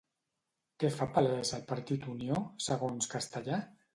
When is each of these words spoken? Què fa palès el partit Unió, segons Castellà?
Què 0.83 0.89
fa 0.95 1.07
palès 1.17 1.51
el 1.59 1.61
partit 1.73 2.09
Unió, 2.15 2.39
segons 2.71 3.13
Castellà? 3.15 3.63